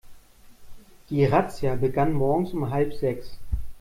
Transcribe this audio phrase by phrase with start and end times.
[1.11, 3.37] Die Razzia begann morgens um halb sechs.